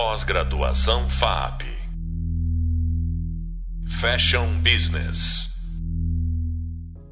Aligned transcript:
Pós-graduação 0.00 1.08
FAP. 1.08 1.62
Fashion 4.00 4.62
Business. 4.62 5.48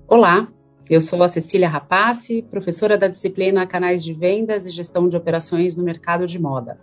Olá, 0.06 0.46
eu 0.88 1.00
sou 1.00 1.20
a 1.24 1.28
Cecília 1.28 1.68
Rapace, 1.68 2.42
professora 2.42 2.96
da 2.96 3.08
disciplina 3.08 3.66
Canais 3.66 4.04
de 4.04 4.14
Vendas 4.14 4.66
e 4.66 4.70
Gestão 4.70 5.08
de 5.08 5.16
Operações 5.16 5.74
no 5.74 5.82
Mercado 5.82 6.28
de 6.28 6.38
Moda. 6.38 6.78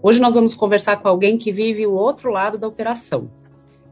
Hoje 0.00 0.20
nós 0.20 0.36
vamos 0.36 0.54
conversar 0.54 0.98
com 0.98 1.08
alguém 1.08 1.36
que 1.36 1.50
vive 1.50 1.84
o 1.84 1.94
outro 1.94 2.30
lado 2.30 2.56
da 2.56 2.68
operação, 2.68 3.28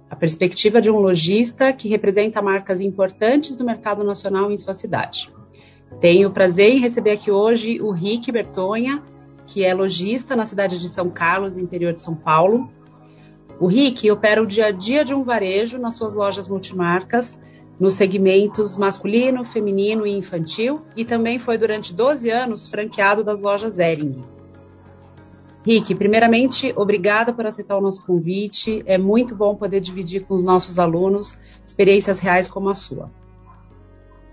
a 0.08 0.14
perspectiva 0.14 0.80
de 0.80 0.92
um 0.92 1.00
lojista 1.00 1.72
que 1.72 1.88
representa 1.88 2.40
marcas 2.40 2.80
importantes 2.80 3.56
do 3.56 3.64
mercado 3.64 4.04
nacional 4.04 4.52
em 4.52 4.56
sua 4.56 4.74
cidade. 4.74 5.28
Tenho 6.00 6.28
o 6.28 6.32
prazer 6.32 6.70
em 6.70 6.78
receber 6.78 7.10
aqui 7.10 7.32
hoje 7.32 7.80
o 7.82 7.90
Rick 7.90 8.30
Bertonha, 8.30 9.02
que 9.46 9.64
é 9.64 9.72
lojista 9.72 10.34
na 10.34 10.44
cidade 10.44 10.78
de 10.78 10.88
São 10.88 11.08
Carlos, 11.08 11.56
interior 11.56 11.92
de 11.92 12.02
São 12.02 12.14
Paulo. 12.14 12.70
O 13.58 13.66
Rick 13.66 14.10
opera 14.10 14.42
o 14.42 14.46
dia 14.46 14.66
a 14.66 14.70
dia 14.70 15.04
de 15.04 15.14
um 15.14 15.24
varejo 15.24 15.78
nas 15.78 15.94
suas 15.94 16.12
lojas 16.14 16.48
multimarcas, 16.48 17.38
nos 17.78 17.94
segmentos 17.94 18.76
masculino, 18.76 19.44
feminino 19.44 20.06
e 20.06 20.16
infantil, 20.16 20.82
e 20.94 21.04
também 21.04 21.38
foi 21.38 21.56
durante 21.56 21.94
12 21.94 22.30
anos 22.30 22.66
franqueado 22.68 23.22
das 23.22 23.40
lojas 23.40 23.78
Ering. 23.78 24.20
Rick, 25.66 25.94
primeiramente, 25.96 26.72
obrigada 26.76 27.32
por 27.32 27.44
aceitar 27.44 27.76
o 27.76 27.80
nosso 27.80 28.06
convite. 28.06 28.84
É 28.86 28.96
muito 28.96 29.34
bom 29.34 29.56
poder 29.56 29.80
dividir 29.80 30.24
com 30.24 30.34
os 30.34 30.44
nossos 30.44 30.78
alunos 30.78 31.40
experiências 31.64 32.20
reais 32.20 32.46
como 32.46 32.68
a 32.68 32.74
sua. 32.74 33.10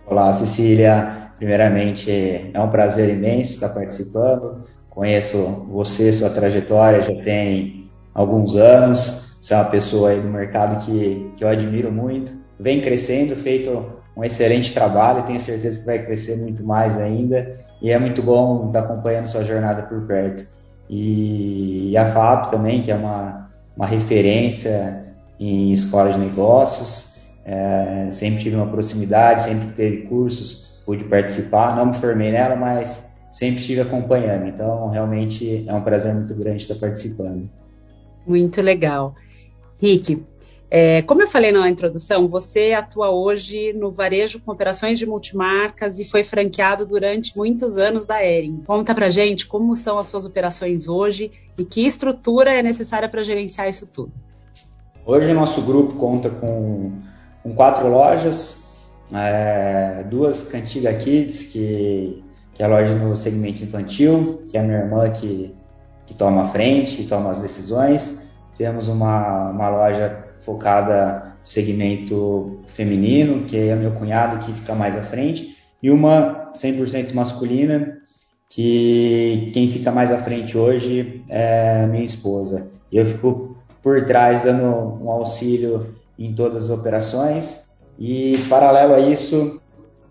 Olá, 0.05 0.31
Cecília. 0.31 1.31
Primeiramente, 1.37 2.11
é 2.53 2.59
um 2.61 2.69
prazer 2.69 3.09
imenso 3.09 3.53
estar 3.53 3.69
participando. 3.69 4.63
Conheço 4.93 5.65
você, 5.71 6.11
sua 6.11 6.29
trajetória 6.29 7.01
já 7.01 7.23
tem 7.23 7.89
alguns 8.13 8.55
anos. 8.55 9.39
Você 9.41 9.55
é 9.55 9.57
uma 9.57 9.65
pessoa 9.65 10.11
aí 10.11 10.21
do 10.21 10.27
mercado 10.27 10.85
que, 10.85 11.31
que 11.35 11.43
eu 11.43 11.47
admiro 11.47 11.91
muito. 11.91 12.31
Vem 12.59 12.79
crescendo, 12.79 13.35
feito 13.35 13.91
um 14.15 14.23
excelente 14.23 14.71
trabalho. 14.71 15.23
Tenho 15.23 15.39
certeza 15.39 15.79
que 15.79 15.85
vai 15.87 15.97
crescer 15.97 16.35
muito 16.35 16.63
mais 16.63 16.99
ainda. 16.99 17.57
E 17.81 17.89
é 17.89 17.97
muito 17.97 18.21
bom 18.21 18.67
estar 18.67 18.81
acompanhando 18.81 19.25
sua 19.25 19.43
jornada 19.43 19.81
por 19.81 20.05
perto. 20.05 20.45
E 20.87 21.97
a 21.97 22.05
FAP 22.11 22.51
também, 22.51 22.83
que 22.83 22.91
é 22.91 22.95
uma, 22.95 23.49
uma 23.75 23.87
referência 23.87 25.05
em 25.39 25.71
escola 25.71 26.11
de 26.11 26.19
negócios. 26.19 27.19
É, 27.43 28.09
sempre 28.11 28.43
tive 28.43 28.55
uma 28.55 28.67
proximidade, 28.67 29.41
sempre 29.41 29.69
que 29.69 29.73
teve 29.73 29.97
cursos, 30.03 30.77
pude 30.85 31.03
participar. 31.05 31.75
Não 31.75 31.87
me 31.87 31.93
formei 31.95 32.31
nela, 32.31 32.55
mas 32.55 33.12
sempre 33.33 33.59
estive 33.59 33.81
acompanhando. 33.81 34.47
Então, 34.47 34.89
realmente 34.89 35.65
é 35.67 35.73
um 35.73 35.81
prazer 35.81 36.13
muito 36.13 36.33
grande 36.35 36.61
estar 36.61 36.75
participando. 36.75 37.49
Muito 38.25 38.61
legal. 38.61 39.15
Rick, 39.81 40.23
é, 40.69 41.01
como 41.01 41.21
eu 41.21 41.27
falei 41.27 41.51
na 41.51 41.67
introdução, 41.67 42.27
você 42.27 42.73
atua 42.73 43.09
hoje 43.09 43.73
no 43.73 43.91
varejo 43.91 44.39
com 44.39 44.51
operações 44.51 44.97
de 44.97 45.05
multimarcas 45.05 45.99
e 45.99 46.05
foi 46.05 46.23
franqueado 46.23 46.85
durante 46.85 47.35
muitos 47.35 47.77
anos 47.77 48.05
da 48.05 48.23
Ering. 48.23 48.61
Conta 48.65 48.93
pra 48.95 49.09
gente 49.09 49.47
como 49.47 49.75
são 49.75 49.97
as 49.97 50.07
suas 50.07 50.25
operações 50.25 50.87
hoje 50.87 51.31
e 51.57 51.65
que 51.65 51.85
estrutura 51.85 52.53
é 52.53 52.63
necessária 52.63 53.09
para 53.09 53.23
gerenciar 53.23 53.67
isso 53.67 53.87
tudo. 53.87 54.11
Hoje 55.05 55.31
o 55.31 55.35
nosso 55.35 55.61
grupo 55.63 55.95
conta 55.95 56.29
com, 56.29 56.93
com 57.41 57.53
quatro 57.53 57.89
lojas, 57.89 58.79
é, 59.11 60.03
duas 60.09 60.47
Cantiga 60.47 60.93
Kids, 60.93 61.43
que 61.51 62.23
que 62.53 62.61
é 62.61 62.65
a 62.65 62.69
loja 62.69 62.93
no 62.95 63.15
segmento 63.15 63.63
infantil, 63.63 64.43
que 64.49 64.57
é 64.57 64.59
a 64.59 64.63
minha 64.63 64.79
irmã 64.79 65.09
que, 65.09 65.55
que 66.05 66.13
toma 66.13 66.43
a 66.43 66.45
frente, 66.45 66.97
que 66.97 67.03
toma 67.03 67.31
as 67.31 67.41
decisões. 67.41 68.31
Temos 68.55 68.87
uma, 68.87 69.49
uma 69.49 69.69
loja 69.69 70.25
focada 70.39 71.33
no 71.41 71.47
segmento 71.47 72.59
feminino, 72.67 73.45
que 73.45 73.57
é 73.57 73.75
meu 73.75 73.91
cunhado 73.91 74.45
que 74.45 74.53
fica 74.53 74.75
mais 74.75 74.95
à 74.95 75.03
frente, 75.03 75.57
e 75.81 75.89
uma 75.89 76.51
100% 76.53 77.13
masculina, 77.13 77.97
que 78.49 79.49
quem 79.53 79.71
fica 79.71 79.91
mais 79.91 80.11
à 80.11 80.19
frente 80.19 80.57
hoje 80.57 81.23
é 81.27 81.87
minha 81.87 82.05
esposa. 82.05 82.71
Eu 82.91 83.05
fico 83.05 83.57
por 83.81 84.05
trás 84.05 84.43
dando 84.43 84.63
um 85.03 85.09
auxílio 85.09 85.95
em 86.17 86.33
todas 86.33 86.65
as 86.65 86.69
operações 86.69 87.73
e 87.97 88.37
paralelo 88.49 88.93
a 88.93 88.99
isso 88.99 89.59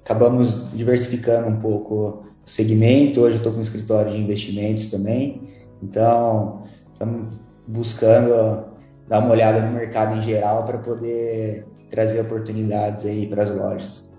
acabamos 0.05 0.69
diversificando 0.73 1.49
um 1.49 1.61
pouco 1.61 2.25
segmento. 2.47 3.21
Hoje 3.21 3.37
eu 3.37 3.39
estou 3.39 3.53
com 3.53 3.59
um 3.59 3.63
escritório 3.63 4.13
de 4.13 4.19
investimentos 4.19 4.91
também, 4.91 5.43
então 5.83 6.65
estamos 6.93 7.35
buscando 7.67 8.65
dar 9.09 9.21
uma 9.21 9.31
olhada 9.31 9.61
no 9.61 9.73
mercado 9.73 10.17
em 10.17 10.21
geral 10.21 10.65
para 10.65 10.79
poder 10.79 11.67
trazer 11.91 12.21
oportunidades 12.21 13.05
aí 13.05 13.27
para 13.27 13.43
as 13.43 13.51
lojas. 13.51 14.13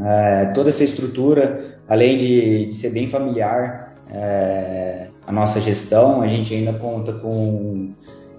É, 0.00 0.46
toda 0.54 0.68
essa 0.68 0.84
estrutura, 0.84 1.78
além 1.88 2.16
de, 2.16 2.66
de 2.66 2.76
ser 2.76 2.90
bem 2.90 3.08
familiar, 3.10 3.94
é, 4.10 5.08
a 5.26 5.32
nossa 5.32 5.60
gestão, 5.60 6.22
a 6.22 6.28
gente 6.28 6.54
ainda 6.54 6.72
conta 6.72 7.12
com 7.12 7.90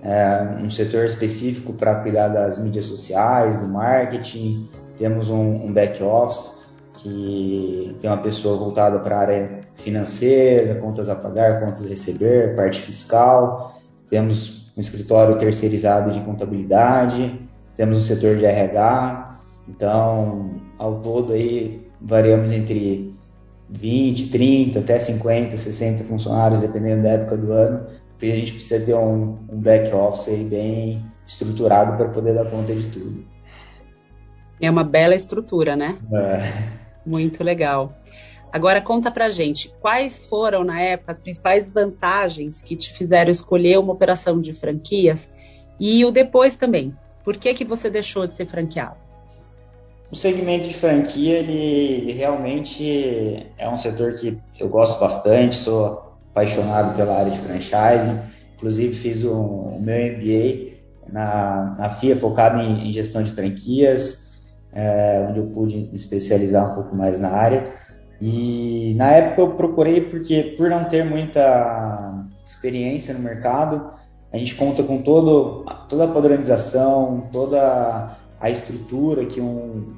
é, 0.02 0.64
um 0.64 0.70
setor 0.70 1.06
específico 1.06 1.74
para 1.74 1.96
cuidar 1.96 2.30
das 2.30 2.58
mídias 2.58 2.86
sociais, 2.86 3.60
do 3.60 3.68
marketing, 3.68 4.70
temos 4.98 5.30
um, 5.30 5.66
um 5.66 5.74
back 5.74 6.02
office 6.02 6.63
que 7.04 7.98
tem 8.00 8.10
uma 8.10 8.18
pessoa 8.18 8.58
voltada 8.58 8.98
para 9.00 9.18
a 9.18 9.20
área 9.20 9.60
financeira, 9.76 10.76
contas 10.76 11.10
a 11.10 11.16
pagar, 11.16 11.60
contas 11.60 11.86
a 11.86 11.90
receber, 11.90 12.56
parte 12.56 12.80
fiscal. 12.80 13.78
Temos 14.10 14.72
um 14.78 14.80
escritório 14.80 15.38
terceirizado 15.38 16.12
de 16.12 16.22
contabilidade, 16.22 17.42
temos 17.76 17.98
um 17.98 18.02
setor 18.02 18.38
de 18.38 18.46
RH. 18.46 19.38
Então, 19.68 20.56
ao 20.80 21.02
todo 21.02 21.34
aí 21.34 21.86
variamos 22.00 22.54
entre 22.54 23.14
20, 23.70 24.30
30, 24.30 24.80
até 24.80 24.98
50, 24.98 25.58
60 25.58 26.06
funcionários, 26.06 26.62
dependendo 26.62 27.04
da 27.04 27.10
época 27.10 27.36
do 27.36 27.52
ano, 27.52 27.86
porque 28.12 28.28
a 28.28 28.36
gente 28.36 28.54
precisa 28.54 28.86
ter 28.86 28.94
um, 28.94 29.38
um 29.50 29.60
back 29.60 29.94
office 29.94 30.30
aí 30.30 30.46
bem 30.46 31.06
estruturado 31.28 31.98
para 31.98 32.08
poder 32.08 32.34
dar 32.34 32.46
conta 32.46 32.74
de 32.74 32.88
tudo. 32.88 33.26
É 34.62 34.72
uma 34.72 34.84
bela 34.86 35.16
estrutura, 35.16 35.76
né? 35.76 35.98
É. 36.14 36.83
Muito 37.06 37.44
legal. 37.44 37.96
Agora 38.54 38.80
conta 38.80 39.10
pra 39.10 39.30
gente, 39.30 39.74
quais 39.82 40.26
foram 40.26 40.64
na 40.64 40.80
época 40.80 41.12
as 41.12 41.20
principais 41.20 41.72
vantagens 41.72 42.62
que 42.62 42.76
te 42.76 42.94
fizeram 42.94 43.32
escolher 43.32 43.80
uma 43.80 43.94
operação 43.94 44.40
de 44.40 44.54
franquias 44.54 45.28
e 45.80 46.06
o 46.06 46.12
depois 46.12 46.56
também. 46.56 46.96
Por 47.24 47.36
que 47.36 47.52
que 47.56 47.66
você 47.66 47.90
deixou 47.90 48.28
de 48.28 48.34
ser 48.34 48.46
franqueado? 48.46 48.98
O 50.12 50.16
segmento 50.16 50.68
de 50.68 50.76
franquia, 50.76 51.40
ele, 51.40 52.12
realmente 52.12 53.48
é 53.58 53.68
um 53.68 53.76
setor 53.76 54.14
que 54.20 54.40
eu 54.60 54.70
gosto 54.70 55.00
bastante, 55.00 55.56
sou 55.56 56.14
apaixonado 56.30 56.96
pela 56.96 57.18
área 57.18 57.32
de 57.32 57.40
franchising. 57.40 58.22
Inclusive 58.56 58.94
fiz 58.94 59.24
o, 59.24 59.34
o 59.34 59.82
meu 59.82 60.14
MBA 60.14 60.74
na, 61.12 61.76
na 61.80 61.90
FIA 61.90 62.16
focado 62.16 62.62
em, 62.62 62.88
em 62.88 62.92
gestão 62.92 63.24
de 63.24 63.32
franquias 63.32 64.23
é, 64.74 65.26
onde 65.30 65.40
eu 65.40 65.46
pude 65.48 65.76
me 65.76 65.96
especializar 65.96 66.72
um 66.72 66.76
pouco 66.76 66.96
mais 66.96 67.20
na 67.20 67.30
área. 67.30 67.72
E 68.22 68.94
na 68.98 69.12
época 69.12 69.42
eu 69.42 69.52
procurei 69.52 70.02
porque, 70.02 70.56
por 70.58 70.70
não 70.70 70.86
ter 70.86 71.04
muita 71.04 72.26
experiência 72.46 73.14
no 73.14 73.20
mercado, 73.20 73.92
a 74.32 74.38
gente 74.38 74.56
conta 74.56 74.82
com 74.84 75.02
todo, 75.02 75.66
toda 75.88 76.06
a 76.06 76.08
padronização, 76.08 77.28
toda 77.32 78.18
a 78.40 78.50
estrutura 78.50 79.26
que 79.26 79.40
um, 79.40 79.94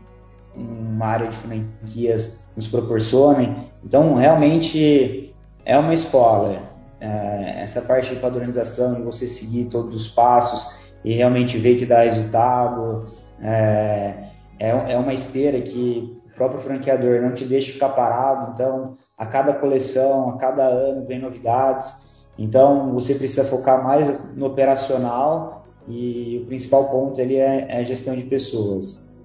uma 0.56 1.06
área 1.06 1.28
de 1.28 1.38
franquias 1.38 2.48
nos 2.56 2.68
proporciona. 2.68 3.56
Então, 3.84 4.16
realmente 4.16 5.34
é 5.64 5.78
uma 5.78 5.94
escola. 5.94 6.58
É, 7.00 7.62
essa 7.62 7.82
parte 7.82 8.14
de 8.14 8.20
padronização, 8.20 8.96
de 8.96 9.02
você 9.04 9.28
seguir 9.28 9.66
todos 9.66 9.96
os 9.96 10.08
passos 10.08 10.76
e 11.04 11.14
realmente 11.14 11.58
ver 11.58 11.78
que 11.78 11.86
dá 11.86 12.02
resultado. 12.02 13.06
É, 13.42 14.35
é, 14.60 14.94
é 14.94 14.98
uma 14.98 15.14
esteira 15.14 15.60
que 15.62 16.18
o 16.26 16.36
próprio 16.36 16.62
franqueador 16.62 17.22
não 17.22 17.34
te 17.34 17.46
deixa 17.46 17.72
ficar 17.72 17.90
parado, 17.90 18.52
então 18.54 18.94
a 19.18 19.26
cada 19.26 19.54
coleção, 19.54 20.30
a 20.30 20.38
cada 20.38 20.64
ano 20.64 21.06
vem 21.06 21.20
novidades, 21.20 22.24
então 22.38 22.94
você 22.94 23.16
precisa 23.16 23.46
focar 23.46 23.84
mais 23.84 24.36
no 24.36 24.46
operacional 24.46 25.66
e 25.88 26.42
o 26.44 26.46
principal 26.48 26.90
ponto 26.90 27.22
ali 27.22 27.38
é, 27.38 27.68
é 27.70 27.78
a 27.80 27.84
gestão 27.84 28.16
de 28.16 28.24
pessoas. 28.24 29.16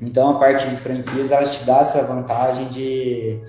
Então 0.00 0.30
a 0.30 0.38
parte 0.38 0.68
de 0.68 0.76
franquias 0.76 1.30
ela 1.30 1.44
te 1.44 1.64
dá 1.64 1.78
essa 1.78 2.02
vantagem 2.02 2.68
de, 2.68 3.40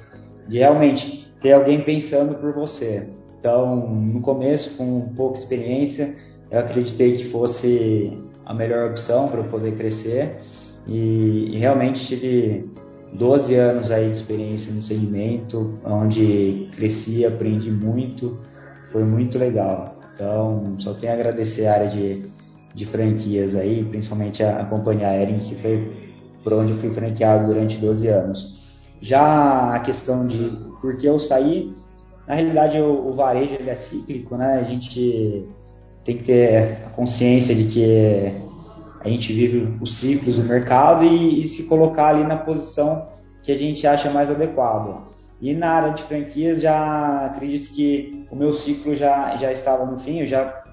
de 0.48 0.60
realmente 0.60 1.32
ter 1.42 1.54
alguém 1.54 1.82
pensando 1.82 2.36
por 2.36 2.54
você. 2.54 3.08
Então 3.40 3.88
no 3.88 4.22
começo, 4.22 4.78
com 4.78 5.14
pouca 5.16 5.40
experiência, 5.40 6.16
eu 6.52 6.60
acreditei 6.60 7.16
que 7.16 7.26
fosse 7.26 8.18
a 8.46 8.54
melhor 8.54 8.90
opção 8.90 9.28
para 9.28 9.40
eu 9.40 9.46
poder 9.46 9.76
crescer 9.76 10.40
e, 10.88 11.52
e, 11.54 11.58
realmente 11.58 12.06
tive 12.06 12.70
12 13.14 13.56
anos 13.56 13.92
aí 13.92 14.06
de 14.06 14.18
experiência 14.18 14.74
no 14.74 14.82
segmento, 14.82 15.80
onde 15.84 16.70
cresci, 16.76 17.26
aprendi 17.26 17.72
muito, 17.72 18.40
foi 18.92 19.04
muito 19.04 19.38
legal. 19.38 20.00
Então, 20.14 20.76
só 20.80 20.94
tenho 20.94 21.12
a 21.12 21.16
agradecer 21.16 21.68
a 21.68 21.74
área 21.74 21.88
de, 21.88 22.30
de 22.74 22.86
franquias 22.86 23.56
aí, 23.56 23.84
principalmente 23.84 24.44
a, 24.44 24.62
a 24.62 24.66
companhia 24.66 25.16
Ering, 25.22 25.38
que 25.38 25.56
foi 25.56 26.10
por 26.44 26.54
onde 26.54 26.72
eu 26.72 26.78
fui 26.78 26.92
franqueado 26.92 27.48
durante 27.48 27.78
12 27.78 28.08
anos. 28.08 28.60
Já 29.02 29.76
a 29.76 29.80
questão 29.80 30.28
de 30.28 30.58
por 30.82 30.98
que 30.98 31.06
eu 31.06 31.18
saí, 31.18 31.74
na 32.28 32.36
realidade 32.36 32.80
o, 32.80 33.10
o 33.10 33.14
varejo 33.14 33.56
é 33.66 33.76
cíclico, 33.76 34.36
né? 34.36 34.60
A 34.60 34.64
gente 34.64 35.46
tem 36.04 36.18
que 36.18 36.24
ter 36.24 36.86
a 36.86 36.90
consciência 36.90 37.56
de 37.56 37.66
que 37.66 38.49
a 39.02 39.08
gente 39.08 39.32
vive 39.32 39.78
os 39.82 39.98
ciclos 39.98 40.36
do 40.36 40.44
mercado 40.44 41.04
e, 41.06 41.42
e 41.42 41.44
se 41.46 41.64
colocar 41.64 42.08
ali 42.08 42.24
na 42.24 42.36
posição 42.36 43.10
que 43.42 43.52
a 43.52 43.58
gente 43.58 43.86
acha 43.88 44.10
mais 44.10 44.30
adequada. 44.30 45.10
E 45.42 45.54
na 45.54 45.70
área 45.72 45.94
de 45.94 46.04
franquias, 46.04 46.62
já 46.62 47.26
acredito 47.26 47.74
que 47.74 48.28
o 48.30 48.36
meu 48.36 48.52
ciclo 48.52 48.94
já, 48.94 49.38
já 49.38 49.52
estava 49.52 49.86
no 49.86 49.98
fim, 49.98 50.20
eu 50.20 50.28
já 50.28 50.64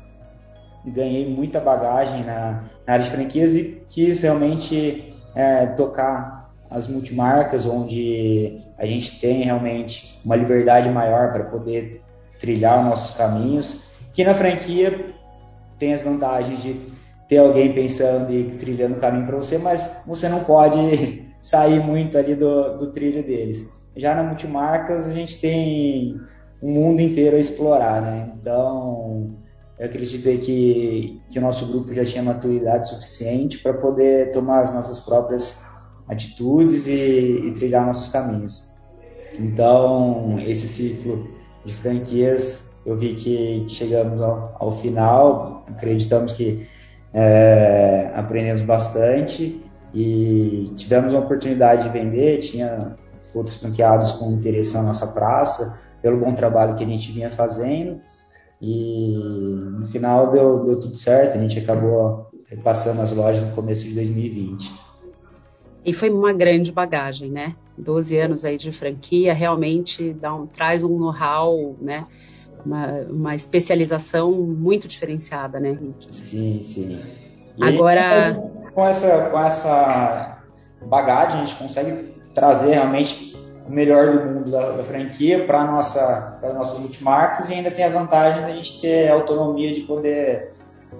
ganhei 0.84 1.28
muita 1.28 1.61
bagagem 1.61 2.25
na, 2.25 2.64
na 2.87 2.93
área 2.94 3.05
de 3.05 3.11
franquias 3.11 3.55
e 3.55 3.82
quis 3.88 4.23
realmente 4.23 5.14
é, 5.34 5.67
tocar 5.67 6.52
as 6.69 6.88
multimarcas, 6.88 7.64
onde 7.64 8.61
a 8.76 8.84
gente 8.84 9.20
tem 9.20 9.43
realmente 9.43 10.20
uma 10.25 10.34
liberdade 10.34 10.88
maior 10.90 11.32
para 11.32 11.44
poder 11.44 12.02
trilhar 12.40 12.81
os 12.81 12.84
nossos 12.87 13.17
caminhos, 13.17 13.88
que 14.12 14.25
na 14.25 14.34
franquia 14.34 15.14
tem 15.78 15.94
as 15.94 16.02
vantagens 16.02 16.62
de 16.62 16.96
ter 17.28 17.38
alguém 17.38 17.73
pensando 17.73 18.32
e 18.32 18.56
trilhando 18.56 18.96
o 18.96 19.00
caminho 19.00 19.26
para 19.26 19.37
você, 19.37 19.58
mas 19.58 20.02
você 20.06 20.28
não 20.28 20.44
pode 20.44 21.25
sair 21.40 21.81
muito 21.81 22.17
ali 22.17 22.34
do, 22.34 22.78
do 22.78 22.93
trilho 22.93 23.23
deles. 23.25 23.73
Já 23.96 24.14
na 24.14 24.23
multimarcas 24.23 25.06
a 25.06 25.12
gente 25.12 25.40
tem 25.40 26.20
um 26.62 26.70
mundo 26.70 27.00
inteiro 27.00 27.37
a 27.37 27.40
explorar, 27.40 28.02
né? 28.02 28.32
Então 28.38 29.34
eu 29.78 29.87
acredito 29.87 30.25
que, 30.40 31.20
que 31.28 31.38
o 31.38 31.43
nosso 31.43 31.67
grupo 31.67 31.93
já 31.93 32.05
tinha 32.05 32.23
maturidade 32.23 32.88
suficiente 32.88 33.58
para 33.58 33.75
poder 33.75 34.32
tomar 34.32 34.62
as 34.62 34.73
nossas 34.73 35.00
próprias 35.00 35.64
atitudes 36.08 36.87
e, 36.87 37.49
e 37.49 37.52
trilhar 37.52 37.84
nossos 37.84 38.11
caminhos. 38.11 38.75
Então 39.38 40.38
esse 40.40 40.67
ciclo 40.69 41.28
de 41.64 41.75
franquias 41.75 42.76
eu 42.87 42.96
vi 42.96 43.14
que 43.14 43.64
chegamos 43.69 44.23
ao, 44.23 44.56
ao, 44.61 44.78
final, 44.78 45.64
acreditamos 45.67 46.32
que 46.32 46.67
é, 47.19 48.13
aprendemos 48.15 48.61
bastante 48.61 49.65
e 49.95 50.71
tivemos 50.77 51.15
a 51.15 51.19
oportunidade 51.19 51.85
de 51.85 51.89
vender, 51.89 52.41
tinha 52.41 52.95
outros 53.35 53.57
franqueados 53.57 54.13
com 54.13 54.33
interesse 54.33 54.75
na 54.75 54.83
nossa 54.83 55.07
praça, 55.07 55.83
pelo 56.03 56.19
bom 56.19 56.35
trabalho 56.35 56.75
que 56.75 56.85
a 56.85 56.87
gente 56.87 57.11
vinha 57.11 57.31
fazendo, 57.31 58.03
e 58.61 59.17
no 59.79 59.87
final 59.87 60.31
deu, 60.31 60.65
deu 60.65 60.79
tudo 60.79 60.95
certo, 60.95 61.39
a 61.39 61.41
gente 61.41 61.59
acabou 61.59 62.31
repassando 62.49 63.01
as 63.01 63.13
lojas 63.13 63.43
no 63.43 63.55
começo 63.55 63.85
de 63.85 63.95
2020. 63.95 64.71
E 65.87 65.95
foi 65.95 66.11
uma 66.11 66.35
grande 66.35 66.71
bagagem, 66.71 67.31
né? 67.31 67.57
12 67.79 68.19
anos 68.19 68.45
aí 68.45 68.59
de 68.59 68.73
franquia, 68.73 69.33
realmente 69.33 70.12
dá 70.12 70.35
um, 70.35 70.47
traz 70.47 70.85
um 70.85 70.99
know-how, 70.99 71.77
né? 71.81 72.07
Uma, 72.67 72.87
uma, 73.09 73.35
especialização 73.35 74.33
muito 74.33 74.89
diferenciada, 74.89 75.61
né, 75.61 75.71
Henrique? 75.71 76.09
Sim, 76.11 76.61
sim. 76.63 77.01
E 77.57 77.65
Agora 77.65 78.43
com 78.75 78.85
essa, 78.85 79.31
com 79.31 79.41
essa 79.41 80.39
bagagem, 80.85 81.41
a 81.41 81.45
gente 81.45 81.57
consegue 81.57 82.13
trazer 82.35 82.73
realmente 82.73 83.35
o 83.67 83.73
melhor 83.73 84.13
do 84.13 84.35
mundo 84.35 84.51
da, 84.51 84.73
da 84.73 84.85
franquia 84.85 85.47
para 85.47 85.65
nossa 85.65 86.39
para 86.41 86.53
nossas 86.53 86.81
multimarcas 86.81 87.49
e 87.49 87.55
ainda 87.55 87.71
tem 87.71 87.85
a 87.85 87.89
vantagem 87.89 88.43
da 88.43 88.51
gente 88.51 88.81
ter 88.81 89.09
autonomia 89.11 89.73
de 89.73 89.83
poder 89.83 90.53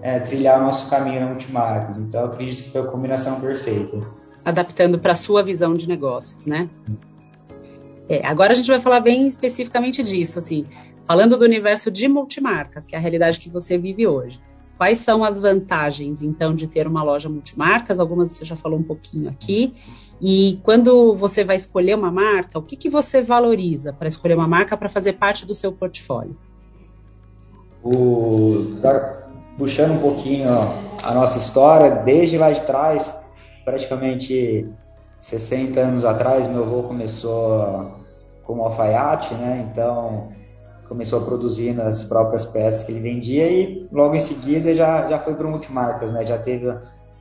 é, 0.03 0.19
trilhar 0.21 0.61
o 0.61 0.65
nosso 0.65 0.89
caminho 0.89 1.21
na 1.21 1.27
multimarcas. 1.27 1.99
Então, 1.99 2.23
eu 2.23 2.27
acredito 2.29 2.65
que 2.65 2.71
foi 2.71 2.81
a 2.81 2.87
combinação 2.87 3.41
perfeita. 3.41 3.99
Adaptando 4.45 4.99
para 4.99 5.12
a 5.12 5.15
sua 5.15 5.43
visão 5.43 5.75
de 5.75 5.89
negócios, 5.89 6.47
né? 6.47 6.69
É, 8.09 8.25
agora 8.27 8.53
a 8.53 8.55
gente 8.55 8.69
vai 8.69 8.79
falar 8.79 9.01
bem 9.01 9.27
especificamente 9.27 10.03
disso, 10.03 10.39
assim, 10.39 10.65
falando 11.06 11.37
do 11.37 11.44
universo 11.44 11.91
de 11.91 12.08
multimarcas, 12.08 12.85
que 12.85 12.94
é 12.94 12.99
a 12.99 13.00
realidade 13.00 13.38
que 13.38 13.49
você 13.49 13.79
vive 13.79 14.06
hoje. 14.06 14.41
Quais 14.76 14.99
são 14.99 15.25
as 15.25 15.41
vantagens, 15.41 16.20
então, 16.20 16.55
de 16.55 16.67
ter 16.67 16.87
uma 16.87 17.03
loja 17.03 17.29
multimarcas? 17.29 17.99
Algumas 17.99 18.32
você 18.32 18.44
já 18.44 18.56
falou 18.56 18.79
um 18.79 18.82
pouquinho 18.82 19.31
aqui. 19.31 19.73
E 20.20 20.61
quando 20.62 21.14
você 21.14 21.44
vai 21.44 21.56
escolher 21.56 21.94
uma 21.94 22.11
marca, 22.11 22.58
o 22.58 22.62
que, 22.62 22.76
que 22.76 22.91
você 22.91 23.23
valoriza 23.23 23.93
para 23.93 24.08
escolher 24.08 24.35
uma 24.35 24.49
marca 24.49 24.76
para 24.76 24.88
fazer 24.88 25.14
parte 25.14 25.47
do 25.47 25.55
seu 25.55 25.73
portfólio? 25.73 26.37
O, 27.82 28.76
puxando 29.56 29.93
um 29.93 30.00
pouquinho 30.00 30.50
a 31.02 31.14
nossa 31.14 31.38
história, 31.38 32.02
desde 32.02 32.37
lá 32.37 32.50
de 32.50 32.61
trás, 32.62 33.14
praticamente 33.64 34.69
60 35.23 35.81
anos 35.81 36.05
atrás, 36.05 36.49
meu 36.49 36.64
avô 36.64 36.82
começou 36.82 37.93
como 38.44 38.62
alfaiate, 38.62 39.35
né? 39.35 39.67
Então 39.70 40.29
começou 40.88 41.21
a 41.21 41.25
produzir 41.25 41.73
nas 41.73 42.05
próprias 42.05 42.44
peças 42.44 42.85
que 42.85 42.93
ele 42.93 43.00
vendia 43.00 43.50
e 43.50 43.88
logo 43.93 44.15
em 44.15 44.19
seguida 44.19 44.75
já, 44.75 45.09
já 45.09 45.19
foi 45.19 45.35
para 45.35 45.49
multimarcas, 45.49 46.12
né? 46.12 46.25
Já 46.25 46.38
teve 46.38 46.73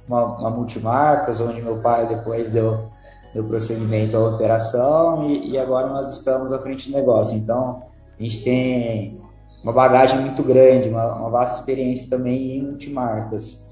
uma, 0.08 0.24
uma, 0.40 0.50
multimarcas, 0.50 1.40
onde 1.40 1.62
meu 1.62 1.78
pai 1.78 2.08
depois 2.08 2.52
deu, 2.52 2.90
deu 3.34 3.44
prosseguimento 3.44 4.16
à 4.16 4.30
operação 4.30 5.30
e, 5.30 5.52
e, 5.52 5.58
agora 5.58 5.88
nós 5.88 6.14
estamos 6.14 6.54
à 6.54 6.60
frente 6.60 6.90
do 6.90 6.96
negócio. 6.96 7.38
Então, 7.38 7.84
a 8.20 8.24
gente 8.24 8.44
tem 8.44 9.20
uma 9.64 9.74
bagagem 9.74 10.20
muito 10.20 10.44
grande, 10.44 10.90
uma, 10.90 11.16
uma 11.16 11.30
vasta 11.30 11.60
experiência 11.60 12.10
também 12.10 12.58
em 12.58 12.64
multimarcas. 12.64 13.66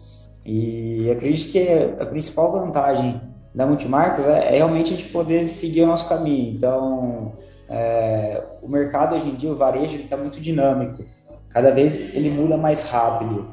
E 0.46 1.10
acredito 1.12 1.52
que 1.52 1.68
a 2.00 2.06
principal 2.06 2.52
vantagem 2.52 3.22
da 3.54 3.66
multimarcas 3.66 4.26
é, 4.26 4.56
é 4.56 4.58
realmente 4.58 4.94
a 4.94 4.98
gente 4.98 5.10
poder 5.10 5.48
seguir 5.48 5.84
o 5.84 5.88
nosso 5.88 6.10
caminho. 6.10 6.56
Então, 6.56 7.34
é, 7.70 8.44
o 8.62 8.68
mercado 8.68 9.16
hoje 9.16 9.30
em 9.30 9.36
dia, 9.36 9.52
o 9.52 9.56
varejo, 9.56 9.98
está 9.98 10.18
muito 10.18 10.40
dinâmico. 10.40 11.04
Cada 11.50 11.72
vez 11.72 11.96
ele 11.96 12.30
muda 12.30 12.58
mais 12.58 12.88
rápido. 12.90 13.46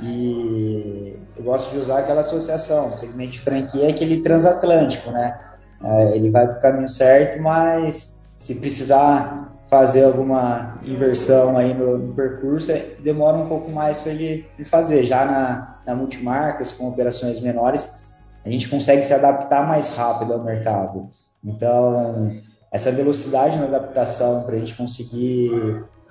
E 0.00 1.16
eu 1.36 1.42
gosto 1.42 1.72
de 1.72 1.78
usar 1.78 2.00
aquela 2.00 2.20
associação. 2.20 2.90
O 2.90 2.94
segmento 2.94 3.32
de 3.32 3.40
franquia 3.40 3.86
é 3.86 3.90
aquele 3.90 4.20
transatlântico, 4.20 5.10
né? 5.10 5.38
É, 5.82 6.16
ele 6.16 6.30
vai 6.30 6.46
para 6.46 6.58
o 6.58 6.60
caminho 6.60 6.88
certo, 6.88 7.40
mas 7.40 8.26
se 8.34 8.54
precisar 8.54 9.56
fazer 9.68 10.04
alguma 10.04 10.80
inversão 10.82 11.58
aí 11.58 11.74
no, 11.74 11.98
no 11.98 12.14
percurso, 12.14 12.72
é, 12.72 12.78
demora 13.00 13.36
um 13.36 13.48
pouco 13.48 13.70
mais 13.70 14.00
para 14.00 14.12
ele, 14.12 14.46
ele, 14.56 14.64
fazer. 14.64 15.04
Já 15.04 15.24
na, 15.24 15.80
na 15.86 15.94
multimarcas, 15.94 16.72
com 16.72 16.88
operações 16.88 17.40
menores, 17.40 18.06
a 18.44 18.48
gente 18.48 18.68
consegue 18.68 19.02
se 19.02 19.12
adaptar 19.12 19.66
mais 19.66 19.94
rápido 19.94 20.32
ao 20.32 20.42
mercado. 20.42 21.10
Então, 21.44 22.40
essa 22.70 22.92
velocidade 22.92 23.58
na 23.58 23.64
adaptação 23.64 24.42
para 24.42 24.56
a 24.56 24.58
gente 24.58 24.74
conseguir 24.74 25.50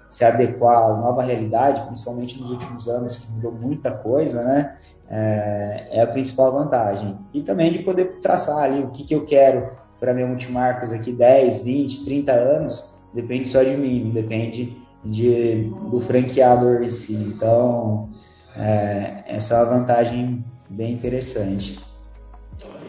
se 0.09 0.23
adequar 0.23 0.83
à 0.83 0.97
nova 0.97 1.21
realidade, 1.21 1.81
principalmente 1.81 2.39
nos 2.39 2.51
últimos 2.51 2.87
anos 2.87 3.17
que 3.17 3.31
mudou 3.33 3.51
muita 3.51 3.91
coisa, 3.91 4.41
né? 4.41 4.77
É, 5.09 5.87
é 5.91 6.01
a 6.01 6.07
principal 6.07 6.51
vantagem. 6.51 7.17
E 7.33 7.41
também 7.41 7.71
de 7.71 7.79
poder 7.79 8.19
traçar 8.21 8.57
ali 8.57 8.83
o 8.83 8.89
que, 8.89 9.03
que 9.03 9.15
eu 9.15 9.25
quero 9.25 9.71
para 9.99 10.13
minha 10.13 10.27
multimarcas 10.27 10.91
aqui 10.91 11.11
10, 11.11 11.61
20, 11.61 12.05
30 12.05 12.31
anos, 12.31 12.97
depende 13.13 13.47
só 13.47 13.63
de 13.63 13.75
mim, 13.75 14.11
depende 14.13 14.77
de, 15.03 15.71
do 15.89 15.99
franqueador 15.99 16.83
em 16.83 16.89
si. 16.89 17.13
Então, 17.13 18.09
é, 18.55 19.23
essa 19.27 19.55
é 19.55 19.57
uma 19.63 19.79
vantagem 19.79 20.43
bem 20.69 20.93
interessante. 20.93 21.79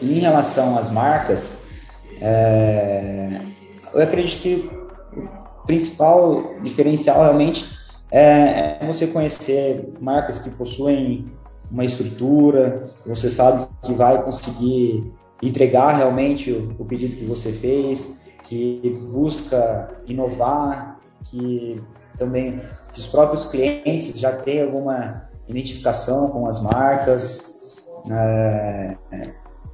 E 0.01 0.17
em 0.17 0.19
relação 0.19 0.77
às 0.77 0.89
marcas, 0.89 1.67
é, 2.21 3.41
eu 3.93 4.01
acredito 4.01 4.41
que 4.41 4.69
o 5.15 5.65
principal 5.65 6.55
diferencial 6.61 7.21
realmente 7.23 7.65
é, 8.11 8.77
é 8.81 8.87
você 8.87 9.07
conhecer 9.07 9.93
marcas 9.99 10.39
que 10.39 10.49
possuem 10.49 11.31
uma 11.71 11.85
estrutura, 11.85 12.91
você 13.05 13.29
sabe 13.29 13.67
que 13.83 13.93
vai 13.93 14.21
conseguir 14.23 15.13
entregar 15.41 15.97
realmente 15.97 16.51
o, 16.51 16.75
o 16.79 16.85
pedido 16.85 17.15
que 17.15 17.25
você 17.25 17.51
fez, 17.51 18.21
que 18.43 18.97
busca 19.11 19.91
inovar, 20.07 20.99
que 21.23 21.81
também 22.17 22.59
os 22.97 23.05
próprios 23.05 23.45
clientes 23.45 24.19
já 24.19 24.31
têm 24.31 24.63
alguma 24.63 25.29
identificação 25.47 26.29
com 26.29 26.47
as 26.47 26.61
marcas. 26.61 27.83
É, 28.09 28.97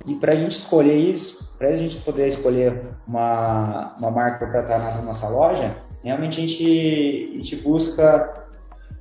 e 0.05 0.15
para 0.15 0.33
a 0.33 0.35
gente 0.35 0.51
escolher 0.57 0.95
isso, 0.95 1.44
para 1.57 1.69
a 1.69 1.75
gente 1.75 1.97
poder 1.97 2.27
escolher 2.27 2.81
uma, 3.07 3.95
uma 3.97 4.11
marca 4.11 4.45
para 4.47 4.61
estar 4.61 4.79
na 4.79 5.01
nossa 5.01 5.27
loja, 5.27 5.75
realmente 6.03 6.39
a 6.39 6.47
gente, 6.47 7.29
a 7.33 7.37
gente 7.37 7.55
busca 7.57 8.45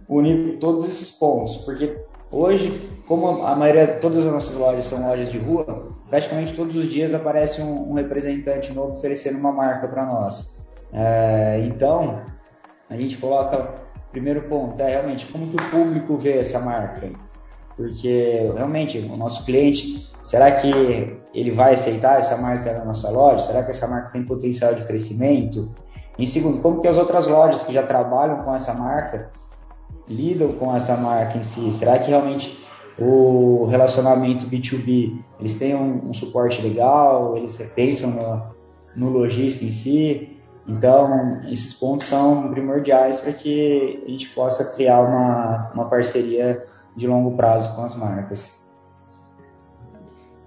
unir 0.09 0.59
todos 0.59 0.85
esses 0.85 1.11
pontos, 1.11 1.57
porque 1.59 1.97
hoje, 2.31 2.91
como 3.07 3.45
a 3.45 3.55
maioria, 3.57 3.87
todas 3.87 4.25
as 4.25 4.33
nossas 4.33 4.57
lojas 4.57 4.85
são 4.85 5.07
lojas 5.09 5.31
de 5.31 5.39
rua, 5.39 5.93
praticamente 6.09 6.55
todos 6.55 6.77
os 6.77 6.89
dias 6.89 7.15
aparece 7.15 7.61
um, 7.61 7.91
um 7.91 7.95
representante 7.95 8.73
novo 8.73 8.99
oferecendo 8.99 9.39
uma 9.39 9.53
marca 9.53 9.89
para 9.89 10.05
nós. 10.07 10.65
É, 10.93 11.61
então, 11.65 12.23
a 12.89 12.97
gente 12.97 13.17
coloca 13.17 13.85
primeiro 14.15 14.43
ponto 14.43 14.81
é 14.81 14.91
realmente 14.91 15.27
como 15.27 15.49
que 15.49 15.57
o 15.57 15.71
público 15.71 16.17
vê 16.17 16.39
essa 16.39 16.61
marca. 16.61 17.11
Porque 17.77 18.51
realmente 18.55 18.99
o 18.99 19.17
nosso 19.17 19.45
cliente, 19.45 20.09
será 20.23 20.51
que 20.53 20.71
ele 21.35 21.51
vai 21.51 21.75
aceitar 21.75 22.19
essa 22.19 22.37
marca 22.37 22.73
na 22.73 22.85
nossa 22.85 23.11
loja? 23.11 23.47
Será 23.47 23.63
que 23.63 23.71
essa 23.71 23.87
marca 23.87 24.11
tem 24.11 24.25
potencial 24.25 24.75
de 24.75 24.85
crescimento? 24.85 25.75
Em 26.17 26.27
segundo, 26.27 26.61
como 26.63 26.81
que 26.81 26.87
as 26.87 26.97
outras 26.97 27.27
lojas 27.27 27.63
que 27.63 27.73
já 27.73 27.83
trabalham 27.83 28.45
com 28.45 28.55
essa 28.55 28.73
marca 28.73 29.33
lidam 30.09 30.53
com 30.53 30.75
essa 30.75 30.97
marca 30.97 31.37
em 31.37 31.43
si? 31.43 31.73
Será 31.73 31.99
que 31.99 32.11
realmente 32.11 32.63
o 32.97 33.67
relacionamento 33.67 34.47
B2B, 34.47 35.19
eles 35.41 35.57
têm 35.57 35.75
um, 35.75 36.11
um 36.11 36.13
suporte 36.15 36.63
legal, 36.63 37.37
eles 37.37 37.57
pensam 37.75 38.11
no, 38.11 38.43
no 38.95 39.11
lojista 39.11 39.65
em 39.65 39.73
si? 39.73 40.39
Então, 40.67 41.43
esses 41.51 41.75
pontos 41.75 42.07
são 42.07 42.51
primordiais 42.51 43.21
para 43.21 43.33
que 43.33 44.03
a 44.07 44.11
gente 44.11 44.29
possa 44.31 44.65
criar 44.77 45.01
uma, 45.01 45.73
uma 45.75 45.85
parceria 45.87 46.65
de 46.97 47.07
longo 47.07 47.37
prazo 47.37 47.75
com 47.75 47.83
as 47.83 47.95
marcas. 47.95 48.65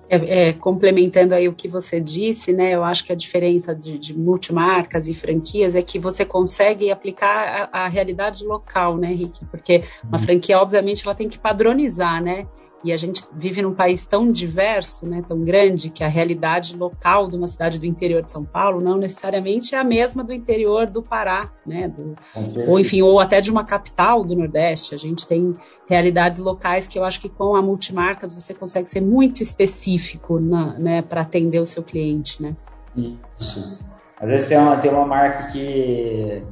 É, 0.10 0.50
é, 0.50 0.54
complementando 0.54 1.36
aí 1.36 1.50
o 1.50 1.54
que 1.54 1.68
você 1.68 2.00
disse, 2.00 2.54
né, 2.54 2.74
eu 2.74 2.82
acho 2.82 3.04
que 3.04 3.12
a 3.12 3.16
diferença 3.16 3.76
de, 3.76 4.00
de 4.00 4.18
multimarcas 4.18 5.10
e 5.10 5.14
franquias 5.14 5.76
é 5.76 5.82
que 5.82 6.00
você 6.00 6.24
consegue 6.24 6.90
aplicar 6.90 7.70
a, 7.74 7.84
a 7.84 7.88
realidade 7.90 8.46
local, 8.46 8.96
né, 8.96 9.10
Rick? 9.10 9.44
Porque 9.52 9.84
uma 10.06 10.18
uhum. 10.18 10.24
franquia, 10.24 10.60
obviamente, 10.60 11.06
ela 11.06 11.14
tem 11.14 11.28
que 11.28 11.38
padronizar, 11.38 12.24
né? 12.24 12.48
E 12.84 12.92
a 12.92 12.98
gente 12.98 13.24
vive 13.34 13.62
num 13.62 13.74
país 13.74 14.06
tão 14.06 14.32
diverso, 14.32 15.08
né, 15.08 15.24
tão 15.28 15.44
grande, 15.44 15.90
que 15.90 16.04
a 16.04 16.08
realidade 16.08 16.76
local 16.76 17.28
de 17.28 17.36
uma 17.36 17.48
cidade 17.48 17.80
do 17.80 17.86
interior 17.86 18.22
de 18.22 18.30
São 18.30 18.46
Paulo 18.46 18.80
não 18.80 18.98
necessariamente 18.98 19.74
é 19.74 19.80
a 19.80 19.84
mesma 19.84 20.24
do 20.24 20.32
interior 20.32 20.86
do 20.86 21.02
Pará, 21.02 21.52
né, 21.66 21.88
do, 21.88 22.16
ou 22.68 22.80
enfim, 22.80 23.02
ou 23.02 23.20
até 23.20 23.42
de 23.42 23.50
uma 23.50 23.64
capital 23.64 24.24
do 24.24 24.36
Nordeste. 24.36 24.94
A 24.94 24.98
gente 24.98 25.28
tem 25.28 25.58
realidades 25.88 26.40
locais 26.40 26.88
que 26.88 27.00
eu 27.00 27.04
acho 27.04 27.20
que 27.20 27.30
com 27.30 27.56
a 27.56 27.62
multimarcas 27.62 28.32
você 28.32 28.54
consegue 28.54 28.90
ser 28.90 29.02
muito 29.02 29.42
específico 29.42 30.40
né, 30.40 31.02
para 31.02 31.22
atender 31.22 31.60
o 31.60 31.66
seu 31.66 31.82
cliente, 31.82 32.42
né? 32.42 32.56
Isso. 32.96 33.80
Às 34.20 34.30
vezes 34.30 34.48
tem 34.48 34.58
uma, 34.58 34.78
tem 34.78 34.92
uma 34.92 35.06
marca 35.06 35.52
que 35.52 36.44